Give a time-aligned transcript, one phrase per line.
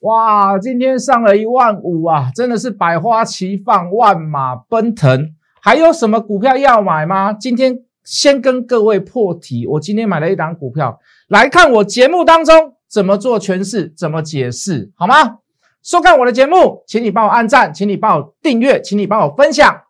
[0.00, 5.34] 哇，今天上了一万五啊，真的是百花齐放，万马奔腾。
[5.60, 7.34] 还有什么股票要买吗？
[7.34, 15.38] 今天先跟各位破题，我今天买了一档股票，来看我节目当中怎么做诠释，怎么解释，好吗？
[15.82, 19.82] 收看我的节目，请你帮我按赞，请你帮我订阅，请你帮我分享，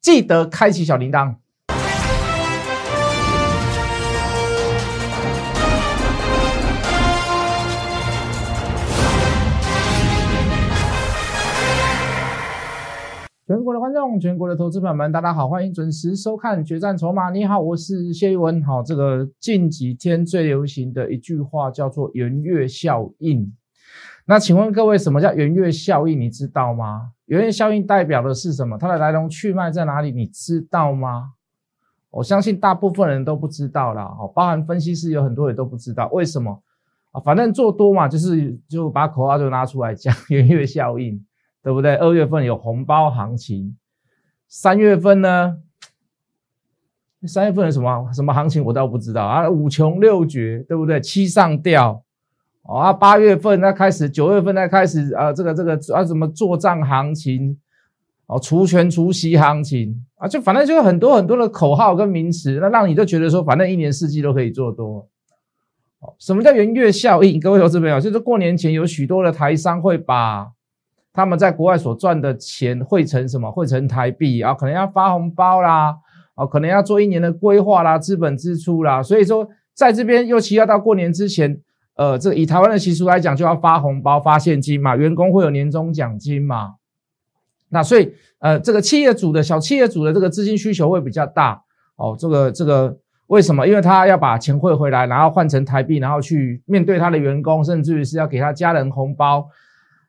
[0.00, 1.34] 记得开启小铃铛。
[13.50, 17.30] 全国的观众，全国的投资朋友们，大家好，欢迎准时收看《决战筹码》。
[17.32, 18.62] 你好，我是谢玉文。
[18.62, 23.52] 好，这个近几天最流行的一句话叫做“圆月效应”。
[24.24, 26.20] 那请问各位，什么叫圆月效应？
[26.20, 27.10] 你知道吗？
[27.24, 28.78] 圆月效应代表的是什么？
[28.78, 30.12] 它的来龙去脉在哪里？
[30.12, 31.32] 你知道吗？
[32.12, 34.16] 我相信大部分人都不知道啦。
[34.16, 36.62] 哦，包含分析师有很多人都不知道，为什么
[37.10, 37.20] 啊？
[37.20, 41.20] 反正做多嘛，就是就把口号就拿出来讲 圆月效应。
[41.62, 41.94] 对不对？
[41.96, 43.76] 二月份有红包行情，
[44.48, 45.58] 三月份呢？
[47.26, 49.46] 三月份有什么什么行情我倒不知道啊。
[49.46, 50.98] 五穷六绝，对不对？
[50.98, 52.02] 七上吊
[52.62, 52.94] 啊。
[52.94, 57.58] 八月份那开始，九月份那开始啊，这个这个啊什么做账行情
[58.24, 65.06] 哦，除权除息行情啊，就反正就是很多很多的口号跟名词，那让你就觉得说，反正一年四季都可以做多。
[65.98, 67.38] 哦，什么叫元月效应？
[67.38, 70.50] 各位投资朋友，就是过年前有许多的台商会把。
[71.12, 73.50] 他们在国外所赚的钱汇成什么？
[73.50, 75.96] 汇成台币啊，可能要发红包啦，
[76.34, 79.02] 啊，可能要做一年的规划啦，资本支出啦。
[79.02, 81.60] 所以说，在这边尤其要到过年之前，
[81.96, 86.74] 呃，这以台湾的习俗来讲，就要发红包、发现金嘛，员工会有年终奖金嘛。
[87.68, 91.62] 那所以，呃，这个企业主的小企业主的这个资金需求会比较大
[91.96, 92.16] 哦。
[92.18, 93.66] 这个这个为什么？
[93.66, 99.48] 因为他要把钱汇回来，然后换成台币，然后去面对他的员工，甚至于是要给他家人红包。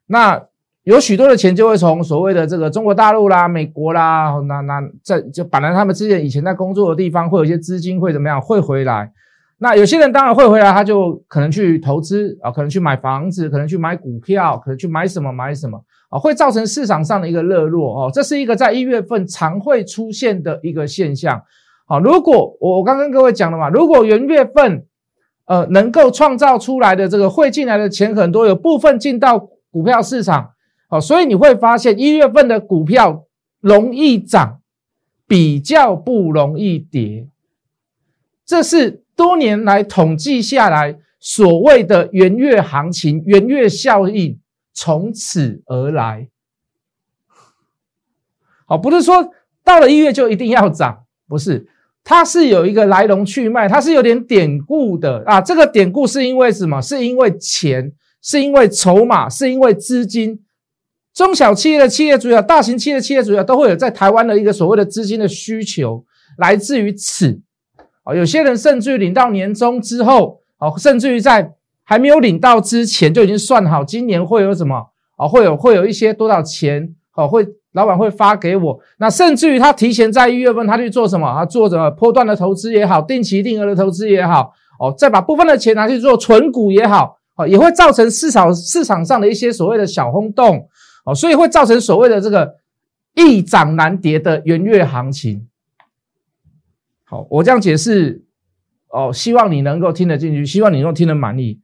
[0.07, 0.43] 那
[0.83, 9.11] 有许多的钱就会从所谓的这个中国大陆啦、美国啦，那那在就本来他们之前以前在工作的地方会有一些资金会怎么样会回来，
[9.59, 21.39] 那有些人当然会回来，他就可能去投资啊，可能去买房子，可能去买股票，可能去买什么买什么啊，会造成市场上的一个热络哦，这是一个在一月份常会出现的一个现象。
[21.85, 24.83] 好，如果我我刚跟各位讲了嘛，如果元月份
[25.45, 29.37] 呃能够创造出来的这个汇进来的钱很多，有部分进到
[29.69, 30.49] 股票市场。
[30.91, 33.25] 好，所以你会发现一月份的股票
[33.61, 34.59] 容易涨，
[35.25, 37.29] 比较不容易跌，
[38.45, 44.37] 这是多年来统计下来所谓的元月行情、元月效应
[44.73, 46.27] 从此而来。
[48.65, 49.31] 好，不是说
[49.63, 51.69] 到了一月就一定要涨，不是，
[52.03, 55.39] 它是有一个来龙去脉，它是有点典故的啊。
[55.39, 56.81] 这个典故是因为什么？
[56.81, 60.41] 是因为钱，是因为筹码，是因为资金。
[61.13, 66.03] 中小企业的企业主要，大型企业的企业主要都会有在台湾的一个所谓的资金的需求，
[66.37, 67.41] 来自于此。
[68.03, 71.51] 啊，有些人甚至于领到年终之后，啊，甚至于在
[71.83, 78.79] 还没有领到之前就已经算好今年会有什么，啊，会有会有一些多少钱，哦，会老板会发给我。
[78.97, 81.31] 那甚至于他提前在一月份他去做什么？
[81.37, 90.67] 他做着波段的投资也好，定期定额的投资也好，哦，再把部分的钱拿去做存股也好，哦，也会造成市场市场上的一些所谓的小轰动。
[91.03, 92.57] 哦，所以会造成所谓的这个
[93.15, 95.47] 易涨难跌的元月行情。
[97.03, 98.23] 好，我这样解释
[98.87, 101.61] 哦，希望你能够听得进去，希望你能够听得满意。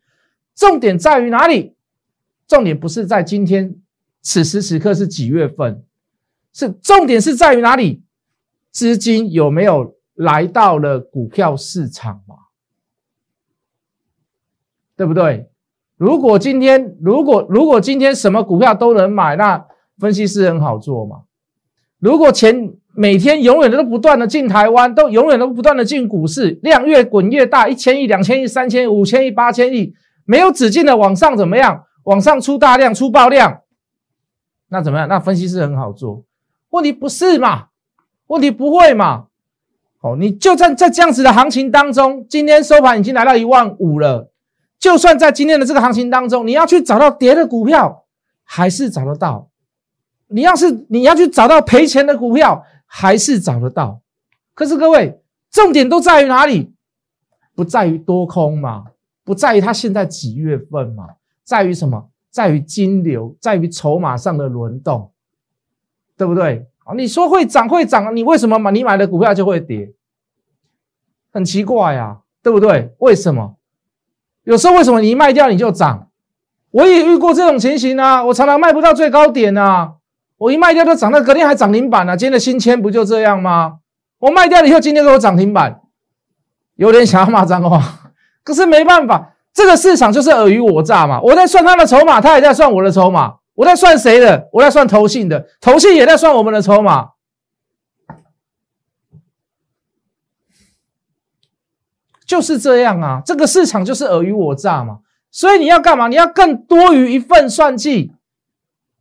[0.56, 1.75] 重点在于哪里？
[2.48, 3.75] 重点不是在今天
[4.22, 5.84] 此时此刻是几月份，
[6.54, 8.04] 是重点是在于哪里？
[8.72, 12.36] 资金有没有来到了股票市场嘛？
[14.96, 15.50] 对不对？
[15.97, 19.66] 如果今天，如果如果今天什么股票都能买，那
[19.97, 21.22] 分析师很好做嘛。
[22.00, 29.94] 如果钱每天永远都不断的进台湾，都永远都不断的进股市，量越滚越大，一千亿、两千亿、三千亿、五千亿、八千亿，
[30.25, 31.84] 没有止境的往上怎么样？
[32.03, 33.62] 往上出大量、出爆量，
[34.69, 35.07] 那怎么样？
[35.10, 36.24] 那分析师很好做。
[36.69, 37.66] 问题不是嘛？
[38.27, 39.25] 问题不会嘛？
[40.01, 44.31] 哦，你就在在这样子的行情当中，今天收盘已经来到一万五了。
[44.79, 48.06] 就算在今天的这个行情当中，你要去找到跌的股票，
[48.44, 49.50] 还是找得到；
[50.27, 54.01] 你要是你要去找到赔钱的股票，还是找得到。
[54.53, 55.21] 可是各位，
[55.51, 56.74] 重点都在于哪里？
[57.56, 58.85] 不在于多空嘛，
[59.24, 61.07] 不在于它现在几月份嘛，
[61.44, 62.09] 在于什么？
[62.30, 65.12] 在于金流，在于筹码上的轮动，
[66.15, 66.68] 对不对？
[66.83, 69.91] 啊，你说会涨会涨，你为什么买你买的股票就会跌？
[71.31, 72.94] 很奇怪呀，对不对？
[73.00, 73.56] 为什么？
[74.47, 76.07] 有时候为什么你一卖掉你就涨？
[76.71, 79.91] 我也遇过这种情形啊，我常常卖不到最高点啊，
[80.38, 82.15] 我一卖掉就涨，到隔天还涨停板呢。
[82.15, 83.79] 今天的新签不就这样吗？
[84.19, 85.81] 我卖掉了以后，今天给我涨停板，
[86.77, 87.83] 有点想要骂脏话，
[88.45, 91.19] 可是没办法，这个市场就是尔虞我诈嘛。
[91.21, 93.33] 我在算他的筹码，他也在算我的筹码。
[93.53, 94.47] 我在算谁的？
[94.53, 97.09] 我在算投信的，投信也在算我们的筹码。
[102.27, 105.00] 就是这样啊，这个市场就是尔虞我诈嘛，
[105.31, 106.09] 所以你要干嘛？
[106.09, 108.12] 你要更多于一份算计，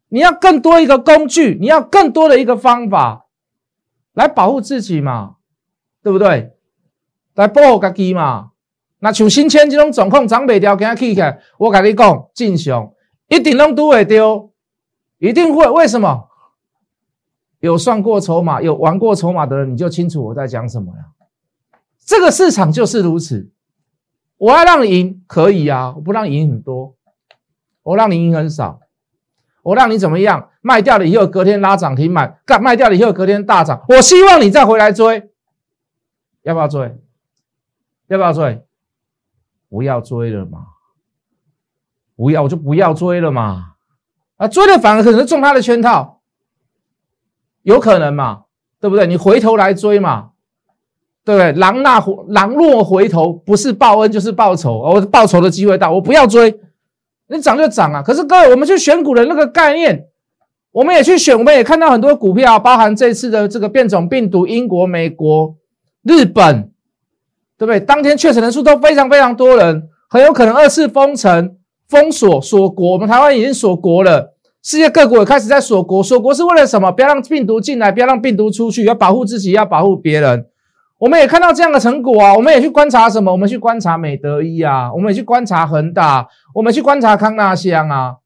[0.08, 3.26] 你要更多一个工具，你要更多的一个方法
[4.14, 5.36] 来保护自己嘛，
[6.02, 6.52] 对不对？
[7.34, 8.52] 来保护自己嘛。
[9.00, 12.92] 那像新签这种状况，涨不掉，给他起起来，我跟你讲，正常，
[13.28, 14.52] 一定能都会丢，
[15.18, 15.68] 一定会。
[15.68, 16.28] 为什么？
[17.58, 21.04] 有算过筹码、有玩过筹码的人，你就清楚我在讲什么呀。
[22.06, 23.50] 这个市场就是如此，
[24.38, 26.94] 我要让你赢可以啊，我不让你赢很多，
[27.82, 28.80] 我让你赢很少，
[29.64, 30.50] 我让你怎么样？
[30.60, 35.30] 卖掉了以后隔天拉涨停板，干卖掉了以后隔天大涨，我希望你再回来追，
[36.42, 36.96] 要不要追？
[38.06, 38.64] 要不要追？
[39.68, 40.66] 不要追了嘛，
[42.14, 43.74] 不要我就不要追了嘛，
[44.36, 46.22] 啊追了反而可能中他的圈套，
[47.62, 48.44] 有可能嘛，
[48.78, 49.08] 对不对？
[49.08, 50.30] 你回头来追嘛。
[51.26, 51.52] 对不对？
[51.54, 54.78] 狼那狼若回头，不是报恩就是报仇。
[54.78, 56.54] 我报仇的机会到，我不要追，
[57.28, 58.00] 你涨就涨啊！
[58.00, 60.06] 可是各位，我们去选股的那个概念，
[60.70, 65.56] 我们也去选，我们也看到很多股票，包含这次的这个变种病毒，英国、美国、
[66.04, 66.70] 日本，
[67.58, 67.80] 对不对？
[67.80, 71.56] 当天确诊人数都非常非常多人，很有可能二次封城、
[71.88, 72.92] 封锁、锁国。
[72.92, 76.00] 我们台湾已经锁国了，世界各国也开始在锁国。
[76.04, 76.92] 锁国是为了什么？
[76.92, 80.46] 不要让病毒进来，不要让病毒出去，要保护自己，要保护别人。
[80.98, 82.34] 我们也看到这样的成果啊！
[82.34, 83.30] 我们也去观察什么？
[83.30, 88.16] 我们去观察美德一啊，我们也去观察恒大，我们去观察康纳香啊。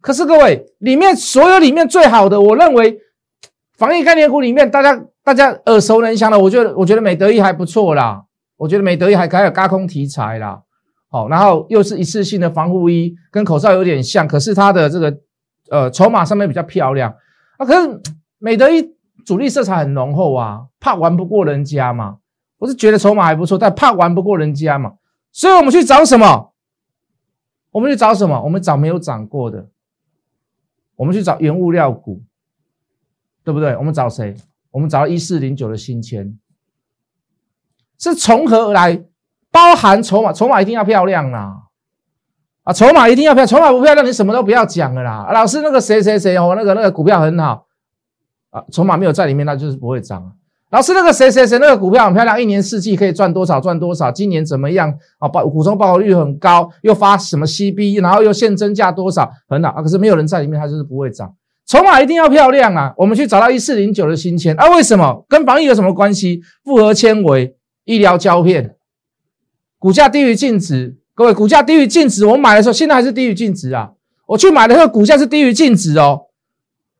[0.00, 2.96] 可是各位，里面所有里面最好的，我认为
[3.76, 8.22] 防疫概念股里面，大家大家耳熟能详的，我觉得我觉得美德一还不错啦。
[8.56, 10.60] 我觉得美德一还还有高空题材啦。
[11.10, 15.12] 好，然后又是一次性的防护衣，跟口罩有点像，可是它的这个
[15.70, 17.12] 呃筹码上面比较漂亮
[17.58, 17.66] 啊。
[17.66, 18.00] 可是
[18.38, 18.92] 美德一。
[19.24, 22.18] 主力色彩很浓厚啊，怕玩不过人家嘛。
[22.58, 24.92] 我是觉得筹码还不错，但怕玩不过人家嘛。
[25.32, 26.52] 所以我们去找什么？
[27.70, 28.40] 我们去找什么？
[28.42, 29.68] 我们找没有涨过的。
[30.94, 32.22] 我们去找原物料股，
[33.42, 33.76] 对不对？
[33.76, 34.34] 我们找谁？
[34.70, 36.38] 我们找一四零九的新签，
[37.98, 39.04] 是从何而来？
[39.50, 41.64] 包含筹码，筹码一定要漂亮啦。
[42.62, 45.28] 啊，筹码一定要漂亮，筹码不漂亮，你什么都不要讲了啦。
[45.32, 47.66] 老师，那个谁谁谁哦，那个那个股票很好。
[48.52, 50.32] 啊，筹码没有在里面，那就是不会涨。
[50.70, 55.28] 老师，那个谁谁谁那个股票很漂亮，一年四季可以赚多少赚多少，今年怎么样啊？
[55.28, 59.82] 报股中报酬率很高，又发什么 CB，然后又现增价多少，很好啊。
[59.82, 61.34] 可是没有人在里面，它就是不会涨。
[61.66, 62.94] 筹码一定要漂亮啊。
[62.96, 65.26] 我们去找到一四零九的新签啊，为什么？
[65.28, 66.40] 跟防疫有什么关系？
[66.64, 68.76] 复合纤维、医疗胶片，
[69.78, 70.96] 股价低于净值。
[71.14, 73.90] 各位，股价低于净值，我买的时候现在还是低于净值啊。
[74.26, 76.22] 我去买的时候股价是低于净值哦。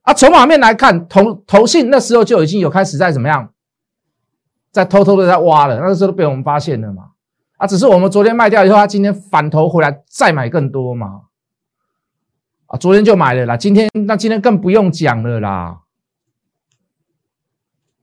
[0.02, 3.52] 啊，筹码面来看，投投信那时候就已经有开始在怎么样，
[4.70, 7.10] 在偷偷的在挖了，那个时候都被我们发现了嘛。
[7.56, 11.22] 啊，只是我们昨天卖掉以后，他今天反头回来再买更多嘛。
[12.66, 15.82] 啊，昨天就买了啦，今天那今天更不用讲了啦，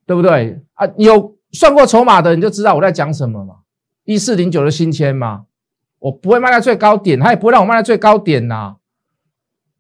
[0.06, 0.62] 对不对？
[0.76, 3.56] 啊，有算过筹码的你就知道我在讲什么嘛。
[4.06, 5.46] 一四零九的新签嘛，
[6.00, 8.78] 我不会卖在最高点，他也不会让我卖在最高点呐。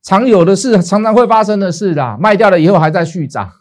[0.01, 2.17] 常有的事，常常会发生的事啦。
[2.19, 3.51] 卖掉了以后还在续涨，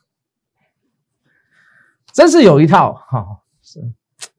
[2.12, 3.26] 真是有一套哈。
[3.62, 3.80] 是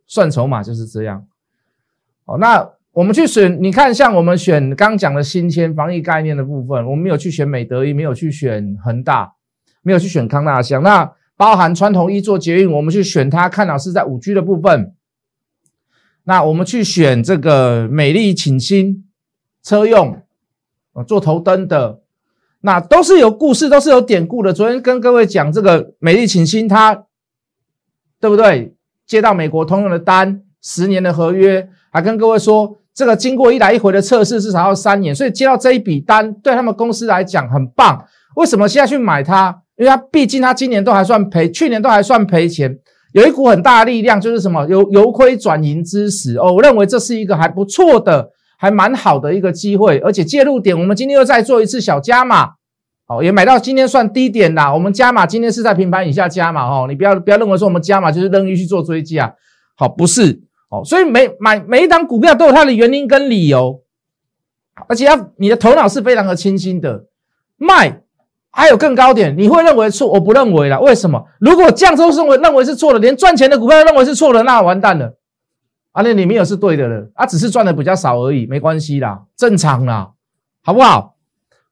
[0.07, 1.27] 算筹码就是这样。
[2.25, 9.33] 哦，那我们去选，你看像我们选刚讲的新签防疫概念的部分，我们没有去选美德一，没有去选恒大，
[9.83, 10.81] 没有去选康纳香。
[10.81, 14.95] 那包含传统一做捷运，我们去选它，看老是在五 G 的部分。
[16.23, 19.07] 那我们去选这个美丽请新
[19.61, 20.21] 车用。
[21.03, 21.99] 做头灯的，
[22.61, 24.51] 那都是有故事，都是有典故的。
[24.51, 27.05] 昨天跟各位讲这个美丽请新，它
[28.19, 28.75] 对不对？
[29.07, 35.15] 接到美国通用的单，十年的合约，还跟各位说，这个经过一来一回的测试，至少要三年。
[35.15, 38.05] 所以接到这一笔单，对他们公司来讲很棒。
[38.35, 39.63] 为什么现在去买它？
[39.77, 42.77] 因为它毕竟它今年都还算赔，去年都还算赔钱。
[43.13, 46.53] 有一股很大的力量，就是什么由由亏转盈之时哦。
[46.53, 48.29] 我认为这是一个还不错的。
[48.61, 52.49] 还蛮好的一个机会，而且介入点，我们今天又再做一次小加码，
[53.07, 54.73] 哦，也买到今天算低点啦。
[54.73, 59.33] 我们加码今天是在平盘以下加码哦，你不要不要认为说我们加码就是任意去做追加，
[59.77, 60.83] 好，不是哦。
[60.83, 63.81] 所以每买每一档股票都有它的原因跟理由，
[64.89, 67.05] 而且要你的头脑是非常的清晰的。
[67.55, 68.01] 卖
[68.51, 70.07] 还有更高点，你会认为错？
[70.11, 70.81] 我不认为了。
[70.81, 71.23] 为什么？
[71.39, 75.18] 如果降周认为认为是错的，连赚钱的股票认为是错的，那完蛋了。
[75.99, 80.11] 啊，那里面有是对的了，啊，只是赚的比较少而已，没关系啦，正常啦，
[80.63, 81.15] 好不好？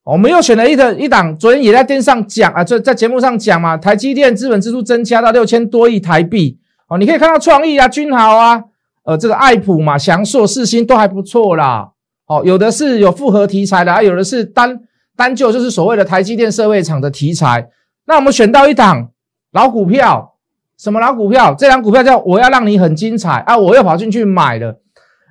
[0.03, 6.59] 我们又选了一个一档，昨天也在电视上讲啊，在在节目上讲嘛，台积电资本支出增加到六千多亿台币。
[6.89, 8.61] 哦，你可以看到创意啊、君豪啊，
[9.05, 11.91] 呃，这个爱普嘛、翔硕、四星都还不错啦。
[12.25, 14.77] 哦，有的是有复合题材的，啊，有的是单
[15.15, 17.69] 单就就是所谓的台积电设备厂的题材。
[18.05, 19.09] 那我们选到一档
[19.53, 20.35] 老股票，
[20.77, 21.55] 什么老股票？
[21.55, 23.57] 这张股票叫我要让你很精彩啊！
[23.57, 24.79] 我又跑进去买了。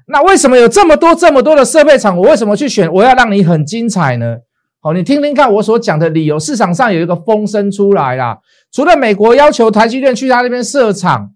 [0.09, 2.17] 那为什么有这么多这么多的设备厂？
[2.17, 4.39] 我为什么去选我要让你很精彩呢？
[4.81, 6.39] 好，你听听看我所讲的理由。
[6.39, 8.39] 市场上有一个风声出来啦，
[8.71, 11.33] 除了美国要求台积电去他那边设厂，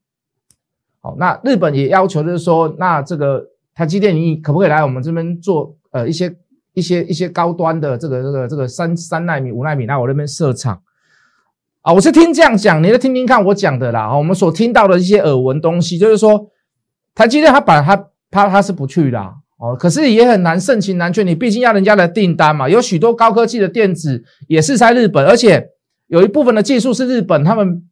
[1.01, 6.33] 好，那日本也要求就是说，那这个台积电你可不可以来我们这边做呃一些
[6.75, 10.81] 一些一些高端的这个这个这个三三纳米五纳米来我那边设厂
[11.83, 11.93] 啊？
[11.93, 14.17] 我是听这样讲，你再听听看我讲的啦。
[14.17, 16.51] 我们所听到的一些耳闻东西，就是说
[17.15, 17.97] 台积电他把他
[18.31, 19.35] 他他是不去啦。
[19.59, 22.67] 哦，可是也很难盛情难却，你毕竟要人家的订单嘛。
[22.67, 25.69] 有许多高科技的电子也是在日本，而且
[26.07, 27.83] 有一部分的技术是日本他们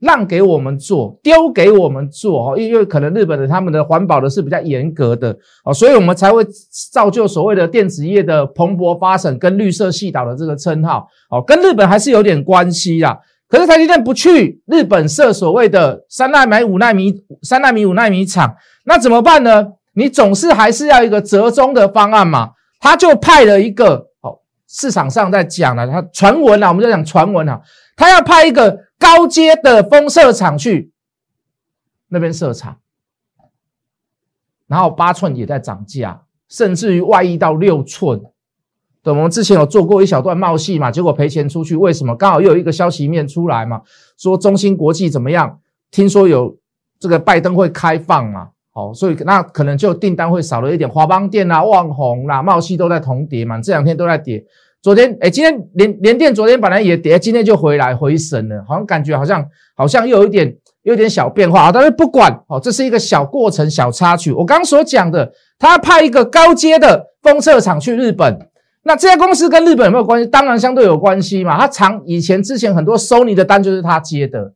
[0.00, 2.58] 让给我们做，丢给我们做哦。
[2.58, 5.30] 因为可能日本的他们的环保的是比较严格的
[5.64, 6.44] 哦，所以我们才会
[6.92, 13.16] 造就所谓的电子业的蓬勃发展跟绿色系岛的这个称号哦，跟日本还是有点关系啦。
[13.52, 18.56] 可是台积电不去日本设所谓的三纳米、五纳米、三纳米、五纳米厂，
[18.86, 19.74] 那怎么办呢？
[19.92, 22.52] 你总是还是要一个折中的方案嘛？
[22.80, 27.60] 他就派了一个哦，市场上在讲了，他传闻啊，我们就讲传闻啊，
[27.94, 30.90] 他要派一个高阶的封测厂去
[32.08, 32.78] 那边设厂，
[34.66, 38.18] 然后八寸也在涨价，甚至于外溢到六寸。
[39.02, 42.14] 对，我们之前有做过一小段冒戏嘛，结果赔钱出去，为什么？
[42.14, 43.80] 刚好又有一个消息面出来嘛，
[44.16, 45.58] 说中芯国际怎么样？
[45.90, 46.56] 听说有
[47.00, 48.48] 这个拜登会开放嘛？
[48.72, 50.88] 好，所以那可能就订单会少了一点。
[50.88, 54.42] 华邦电啊、旺宏啦、茂系都在同跌嘛，这两天都在跌。
[54.80, 59.44] 昨天哎，今天连连电昨天本来也跌，今天就回来回神了，好像感觉好像
[59.76, 61.72] 好像又有一点有点小变化啊。
[61.72, 64.32] 但是不管哦，这是一个小过程、小插曲。
[64.32, 68.38] 我刚刚所讲的，他派一个高阶的封测厂去日本，
[68.82, 70.26] 那这家公司跟日本有没有关系？
[70.26, 71.58] 当然相对有关系嘛。
[71.58, 74.54] 他长以前之前很多收你的单就是他接的，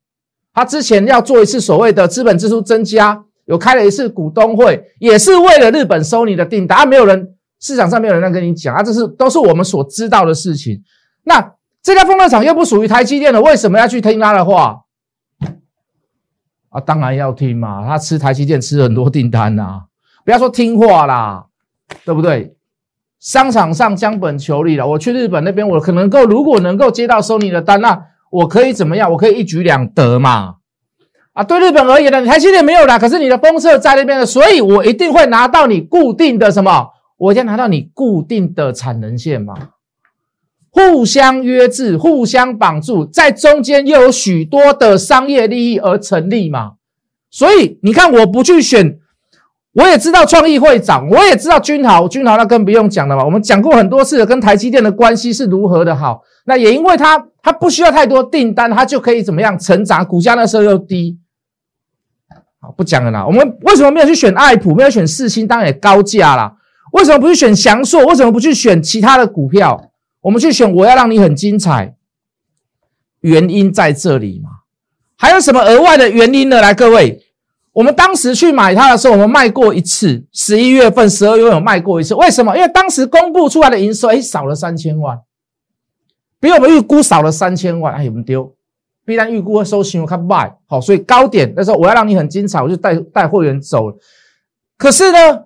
[0.52, 3.22] 他之前要做一次所谓的资本支出增加。
[3.44, 10.82] 有开了一次股东会，也是为了日本收你的订单，没有人市场上没有人在跟你讲啊，这是都是我们所知道的事情。
[11.22, 14.80] 那这家风热厂又不属于台积电的，为什么要去听他的话？
[16.70, 19.82] 啊，当然要听嘛，他吃台积电吃很多订单呐，
[20.24, 21.46] 不要说听话啦，
[22.04, 22.55] 对不对？
[23.18, 29.10] 商场上将本求利了，我去日本那边，我可能够，如果能够接到收你的单，那我可以怎么样？
[29.12, 30.56] 我可以一举两得嘛。
[31.32, 36.88] 啊，对日本而言呢，你台积电没有啦，可是你的封测在那边的，所以我一定会拿到你固定的什么？
[37.18, 39.54] 我一定拿到你固定的产能线嘛，
[40.70, 46.72] 互相约制，互相绑住，在中间又有许多的商业利益而成立嘛。
[47.30, 48.98] 所以你看，我不去选，
[49.76, 53.22] 我也知道创意会涨，我也知道君豪，君豪那更不用讲了嘛。
[53.22, 61.18] 我们讲过很多次，跟台积电的关系是如何的好，那也因为它它不需要太多订单，它就可以怎么样成长，股价那时候又低。
[62.58, 63.26] 好不讲了啦。
[63.26, 65.46] 我们为什么没有去选爱普，没有选四星？
[65.46, 66.54] 当然也高价啦。
[66.92, 68.02] 为什么不去选翔硕？
[68.06, 69.90] 为什么不去选其他的股票？
[70.22, 71.94] 我们去选，我要让你很精彩。
[73.20, 74.50] 原因在这里嘛？
[75.18, 76.62] 还有什么额外的原因呢？
[76.62, 77.25] 来，各位，
[77.76, 82.14] 我们当时去买它的时候，我们卖过一次，十一月份、十二月份有卖过一次。
[82.14, 82.56] 为什么？
[82.56, 85.20] 因为当时公布出来的营收，哎，少了三千万，
[86.40, 88.50] 比我们预估少了三千万，哎，我们丢。
[89.04, 93.92] 必然预估会收新，我看卖好，所以高点那时候我要让你很精彩，我就带带会员走。
[94.78, 95.44] 可是呢，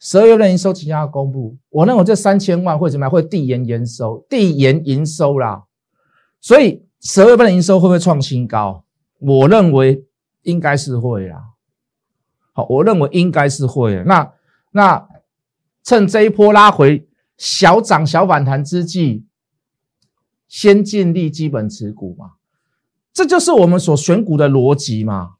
[0.00, 3.10] 十二月份营收即将要公布，我认为这三千万会怎么样？
[3.10, 5.62] 会递延营收，递延营收啦。
[6.40, 8.82] 所以十二月份的营收会不会创新高？
[9.20, 10.02] 我认为
[10.42, 11.42] 应该是会啦。
[12.52, 14.02] 好，我认为应该是会。
[14.04, 14.32] 那
[14.72, 15.08] 那
[15.82, 19.24] 趁这一波拉回小涨小反弹之际，
[20.46, 22.32] 先建立基本持股嘛。
[23.12, 25.34] 这就是我们所选股的逻辑嘛。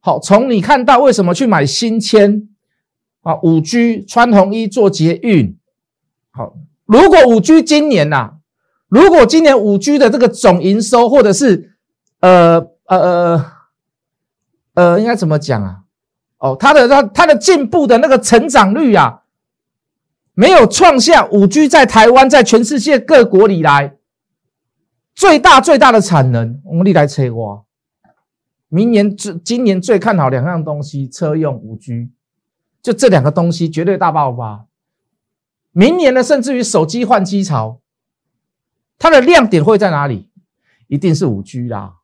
[0.00, 2.48] 好，从你看到为什么去买新签
[3.22, 3.38] 啊？
[3.42, 5.56] 五 G 穿红衣做捷运。
[6.30, 6.56] 好，
[6.86, 8.38] 如果五 G 今年呐，
[8.88, 11.76] 如果今年五 G 的这个总营收，或者是
[12.20, 13.52] 呃呃呃
[14.74, 15.80] 呃，应该怎么讲啊？
[16.38, 19.22] 哦，它的它它的进步的那个成长率啊，
[20.34, 23.96] 没有创下五 G 在台湾在全世界各国里来
[25.14, 27.62] 最大最大的产能，我们历来车挖。
[28.68, 32.10] 明年最今年最看好两样东西，车用五 G，
[32.82, 34.66] 就这两个东西绝对大爆发。
[35.72, 37.80] 明年呢，甚至于手机换机潮，
[38.98, 40.30] 它的亮点会在哪里？
[40.88, 41.96] 一定是五 G 啦，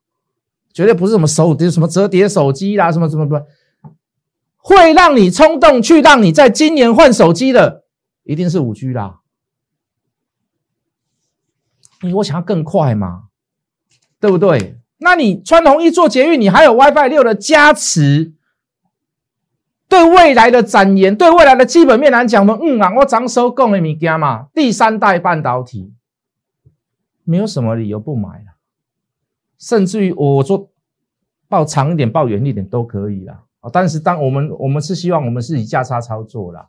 [0.79, 3.35] 绝对不是什么手、什么折叠手机啦，什么什么不，
[4.59, 7.83] 会让你冲动去让你在今年换手机的，
[8.23, 9.19] 一定是五 G 啦。
[12.03, 13.25] 你我想要更快嘛，
[14.21, 14.79] 对不对？
[14.99, 18.35] 那你穿红衣做捷运，你还有 WiFi 六的加持，
[19.89, 25.93] 对未来的展延，对未来的基本面来讲嘛，嗯啊，我涨收供的物件嘛，第三代半导体，
[27.25, 28.45] 没有什么理由不买，
[29.59, 30.69] 甚至于我说
[31.49, 33.43] 报长一点，报远一点都可以啦。
[33.61, 33.71] 啊。
[33.73, 36.67] 但是当我们我们是希望我们是以价差操作啦。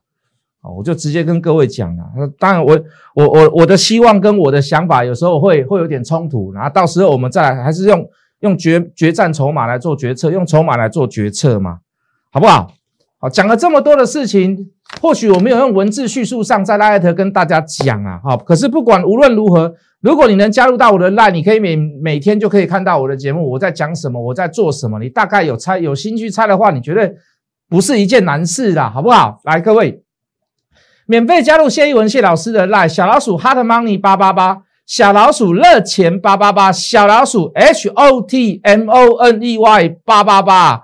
[0.61, 2.03] 啊，我就直接跟各位讲了。
[2.37, 2.77] 当然，我
[3.15, 8.05] 我我我的希望跟我的想法有时候会会有点冲突，然后到时候我们再来，还是用
[8.41, 11.79] 用决决战筹码来做决策，用筹码来做决策嘛，
[12.29, 12.73] 好不好？
[13.19, 14.69] 好，讲了这么多的事情，
[15.01, 27.13] 或许我没有用文字叙述上在拉特跟大家讲啊，好，可是不管无论如何，如果你能加入到我的赖，你可以每每天就可以看到我的节目，我在讲什么，我在做什么，你大概有猜有心去猜的话，你绝对
[27.69, 29.39] 不是一件难事的，好不好？
[29.43, 30.03] 来，各位。
[31.05, 40.83] 免费加入谢一文谢老师的 line 小老鼠 hot money 八八八小老鼠热钱八八八小老鼠 h o t m o n e y 八八八，